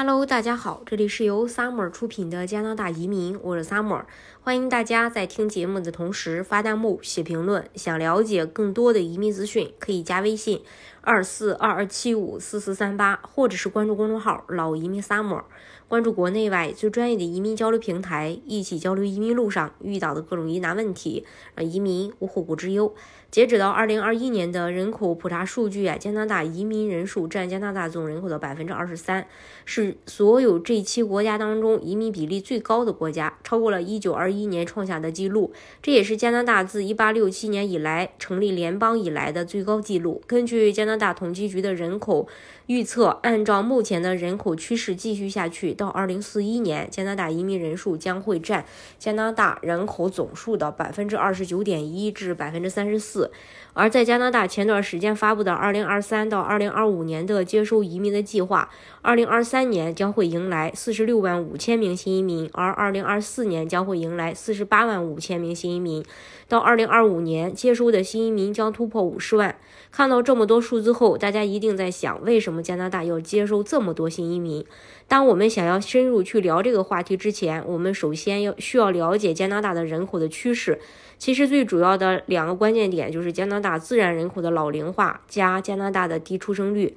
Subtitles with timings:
[0.00, 4.04] Hello，大家好，这里是由 Summer 出品的加拿大移民，我是 Summer，
[4.40, 7.68] 欢迎大家在听节目的同时发弹幕、写评论。
[7.74, 10.62] 想了解更多的移民资讯，可以加微信
[11.00, 15.42] 二四二二七五四四三八，或者是关注公众号“老移民 Summer”，
[15.88, 21.24] 关注国内外最专业的移民交流平台，一起交流移民路上遇到的各种疑难问题，
[21.54, 22.94] 让移民无后顾之忧。
[23.30, 29.26] 截止到二零二一年的人口普查数据啊，加拿大移民人数占加拿大总人口的百分之二十三，
[29.66, 35.52] 是所有这七国家当中移民比例最高的国家，超过了一九二一年创下的记录。
[35.82, 40.22] 这也是加拿大自一八六七年以来成立联邦以来的最高纪录。
[40.26, 42.26] 根据加拿加拿大统计局的人口
[42.64, 48.64] 预测，按照目前的人口趋势继续下去，到二零四一年，加拿大移民人数将会占
[48.98, 53.30] 加拿大人口总数的百分之二十九点一至百分之三十四。
[53.74, 58.70] 而在加拿大前段时间发布的2023到2025年的接收移民的计划
[59.04, 66.02] ，2023年将会迎来46万五千名新移民，而2024年将会迎来48万五千名新移民，
[66.48, 69.54] 到2025年接收的新移民将突破50万。
[69.90, 74.64] 看到这么多数字后，大家一定在想，为什么加拿大要接收这么多新移民？
[75.06, 80.78] 当我们想要深入去聊这个话题之前，我们首先要需要了解加拿大的人口的趋势。
[81.18, 86.94] 其实最主要的两个关键点就是加拿大自然人口的老龄化加加拿大的低出生率、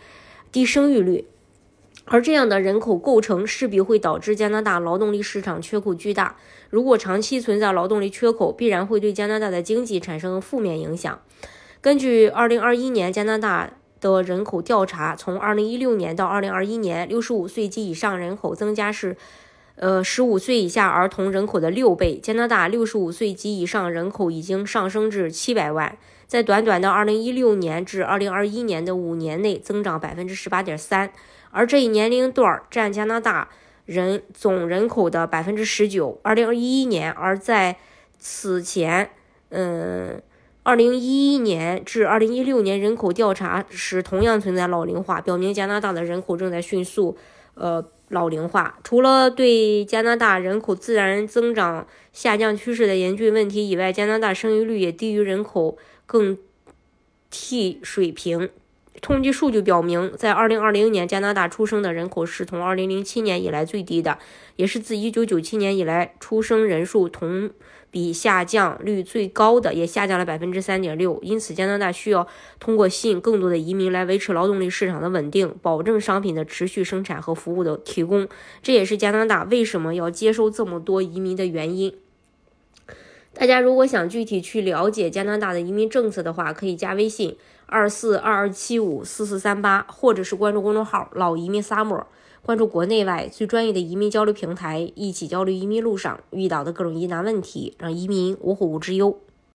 [0.52, 1.26] 低生育率，
[2.06, 6.36] 而这样的人口构成势必会导致加拿大劳动力市场缺口巨大。
[6.70, 11.20] 如果长期存在劳动力缺口，必然会对加拿大的经济产生负面影响。
[11.82, 13.72] 根据2021年加拿大。
[14.02, 19.16] 的人口调查，从二零一六年到二零二一年，六十五岁及以上人口增加是，
[19.76, 22.18] 呃，十五岁以下儿童人口的六倍。
[22.18, 31.14] 加拿大六十五岁及以上人口已经上升至七百万，在短短的二零一六年至二零二一年的五年内增长百分之十八点三，
[31.52, 33.50] 而这一年龄段占加拿大
[33.86, 36.20] 人总人口的百分之十九。
[36.24, 37.78] 二零一一年，而在
[38.18, 39.12] 此前，
[39.50, 40.24] 嗯。
[40.64, 47.18] 二零一一年至二零一六年人口调查时，同样存在老龄化，表明加拿大的人口正在迅速，
[47.56, 48.78] 呃，老龄化。
[48.84, 56.38] 除了对加拿大人口自然增长下降趋势的严峻问题以外，加拿大生育率也低于人口更
[57.32, 58.50] 替水平。
[59.00, 64.20] 统计数据表明，在二零二零年，加拿大出生的人口是从二零零七年以来最低的，
[64.58, 67.50] 也是自一九九七年以来出生人数同
[67.90, 71.18] 比下降率最高的，也下降了百分之三点六。
[71.24, 72.28] 因此，加拿大需要
[72.60, 78.28] 通过吸引更多的移民来维持劳动力市场的稳定，保证商品的持续生产和服务的提供。
[78.62, 81.94] 这也是加拿大为什么要接收这么多移民的原因。
[83.34, 92.06] 大家如果想具体去了解加拿大的移民政策的话，可以加微信二四二二七五四四三八，或者是关注公众号“老移民沙漠
[92.42, 99.18] 关注国内外最专业的移民交流平台，一起交流移民路上遇到的各种疑难问题，让移民无后顾之忧。